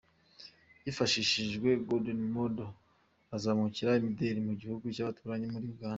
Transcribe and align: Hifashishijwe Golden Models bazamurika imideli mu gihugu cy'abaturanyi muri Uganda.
Hifashishijwe 0.83 1.69
Golden 1.87 2.21
Models 2.35 2.75
bazamurika 3.29 3.97
imideli 4.01 4.39
mu 4.47 4.53
gihugu 4.61 4.83
cy'abaturanyi 4.95 5.45
muri 5.53 5.65
Uganda. 5.73 5.89